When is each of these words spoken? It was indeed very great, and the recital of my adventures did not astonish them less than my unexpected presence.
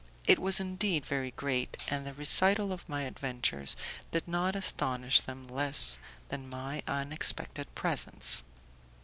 It 0.25 0.39
was 0.39 0.59
indeed 0.59 1.05
very 1.05 1.29
great, 1.29 1.77
and 1.87 2.07
the 2.07 2.13
recital 2.15 2.71
of 2.71 2.89
my 2.89 3.03
adventures 3.03 3.75
did 4.09 4.27
not 4.27 4.55
astonish 4.55 5.21
them 5.21 5.47
less 5.47 5.99
than 6.29 6.49
my 6.49 6.81
unexpected 6.87 7.75
presence. 7.75 8.41